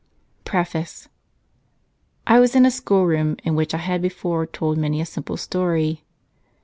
[0.45, 1.09] Jlteface
[2.25, 6.03] 1WAS in a schoolroom in which I had before told many a simple story.